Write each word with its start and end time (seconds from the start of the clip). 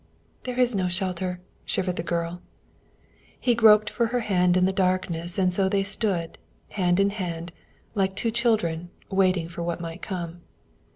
"There 0.45 0.59
is 0.59 0.73
no 0.73 0.87
shelter," 0.87 1.41
shivered 1.63 1.95
the 1.95 2.01
girl. 2.01 2.41
He 3.39 3.53
groped 3.53 3.87
for 3.87 4.07
her 4.07 4.21
hand 4.21 4.57
in 4.57 4.65
the 4.65 4.73
darkness, 4.73 5.37
and 5.37 5.53
so 5.53 5.69
they 5.69 5.83
stood, 5.83 6.39
hand 6.69 6.99
in 6.99 7.11
hand, 7.11 7.51
like 7.93 8.15
two 8.15 8.31
children, 8.31 8.89
waiting 9.11 9.47
for 9.47 9.61
what 9.61 9.79
might 9.79 10.01
come. 10.01 10.41